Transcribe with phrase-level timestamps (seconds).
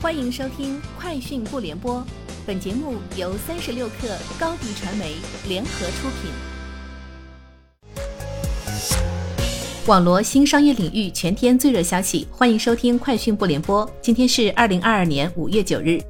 [0.00, 1.96] 欢迎收听《快讯不联播》，
[2.46, 5.16] 本节目由三十六克高低传媒
[5.48, 6.30] 联合出品。
[9.86, 13.84] 网罗新商业领域全天最热消息，欢迎收听《快讯不联播》。
[14.00, 16.00] 今天是二零二二年五月九日。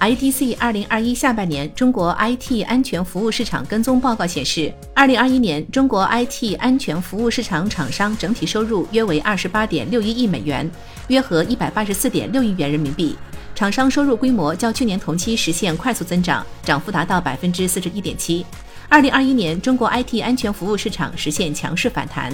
[0.00, 10.70] IDC 二零二一下半年中国 IT 安全服务市场跟踪报告显示，二零二一年中国 IT 安全服务市场厂商整体收入约为二十八点六一亿美元，
[11.08, 13.16] 约合一百八十四点六亿元人民币。
[13.54, 18.44] 厂商收入规模较去年同期实现快速增长，涨幅达到百分之四十一点七。
[18.88, 22.30] 二零二一年中国 IT 安全服务市场实现强势反弹。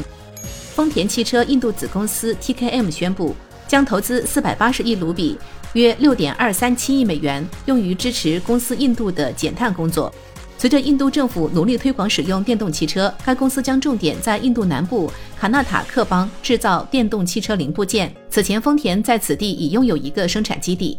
[0.75, 3.37] 丰田汽车印度子公司 TKM 宣布
[3.71, 5.39] 将投资四百八十亿卢比。
[5.75, 10.13] 约六点二三七亿美元用于支持公司印度的减碳工作。
[10.59, 18.13] 随着印度政府努力推广使用电动汽车，该公司将重点在印度南部卡纳塔克邦制造电动汽车零部件。
[18.29, 20.99] 此前，丰田在此地已拥有一个生产基地。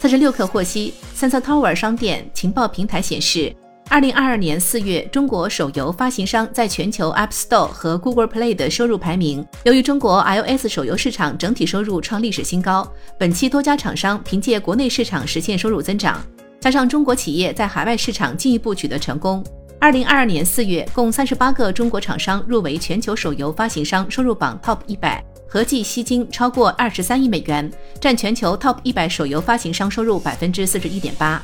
[0.00, 3.54] 三十六氪获悉，Sensor Tower 商店情报平台显示。
[3.90, 9.46] 二零二二年四月，中国手游发行商在全球 App Store 和 Google Play 的收入排名。
[9.64, 16.20] 由于中国 iOS 手游市场整体收入创历史新高，本期多家厂商凭借国内市场实现收入增长，
[16.60, 19.44] 加上中国企业在海外市场进一步取得成功，
[19.78, 31.40] 二零二二年四月，共三十八个中国厂商入围全球手游发行商收入榜 Top 一百，合计吸金超过二十三亿美元，占全球 Top 一百手游发行商收入百分之四十一点八。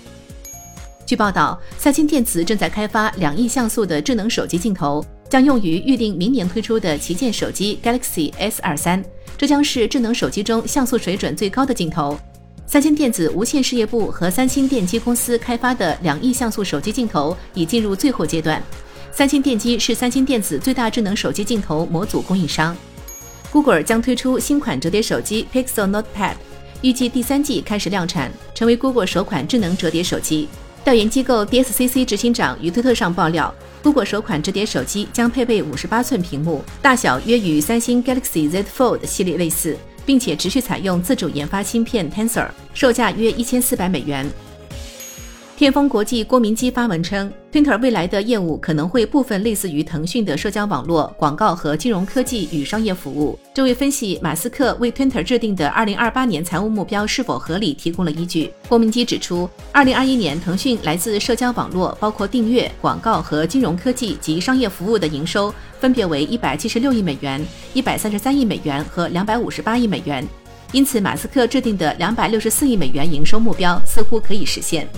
[1.10, 9.04] 据报道，三星电子正在开发两亿像素的智能手机镜头，将用于预定明年推出的旗舰手机 Galaxy S 二三。
[9.36, 12.16] 这将是智能手机中像素水准最高的镜头。
[12.64, 18.62] 三星电子无线事业部和三星电机公司开发的两亿像素手机镜头已进入最后阶段。
[19.10, 22.76] 三星电机是三星电子最大智能手机镜头模组供应商。
[23.50, 26.34] Google 将推出新款折叠手机 Pixel Notepad，
[26.82, 30.46] 预计第三季开始量产，成为 Google 首款智能折叠手机。
[30.82, 39.76] 调研机构 DSCC 执行长于推特上爆料，Google 首款折叠手机将配备58寸屏幕，大小约与三星 Galaxy Z Fold 系列类似，
[40.06, 44.26] 并且持续采用自主研发芯片 Tensor，售价约1400美元。
[45.60, 53.38] 天风国际郭明基发文称，Twitter 未来的业务可能会部分类似于腾讯的社交网络、广告和金融科技与商业服务。
[53.52, 58.50] 这位分析马斯克为 Twitter 制定的2028年财务目标是否合理提供了依据。
[58.70, 70.26] 郭明基指出，2021年腾讯来自社交网络，包括订阅、广告和金融科技及商业服务的营收分别为176亿美元、133亿美元和258亿美元。
[70.72, 74.88] 因此，马斯克制定的264亿美元营收目标似乎可以实现。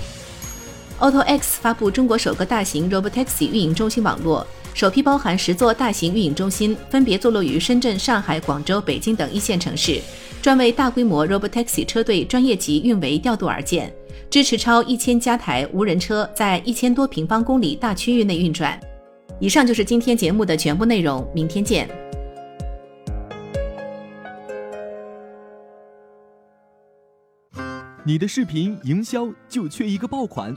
[1.02, 10.00] AutoX 发布中国首个大型 Robotaxi 运营中心网络，首批包含十座大型运营中心，分别坐落于深圳、上海、广州、北京等一线城市，
[10.40, 13.92] 专为大规模 Robotaxi 车队专业级运维调度而建，
[14.30, 18.78] 支持超一千加台无人车在一千多平方公里大区域内运转。
[19.40, 21.90] 以上就是今天节目的全部内容，明天见。
[28.04, 30.56] 你的视频营销就缺一个爆款。